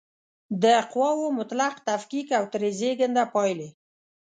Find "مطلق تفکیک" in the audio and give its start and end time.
1.39-2.27